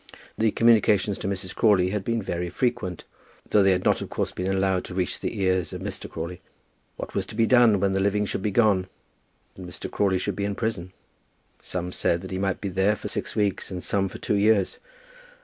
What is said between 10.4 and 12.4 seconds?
in prison? Some said that he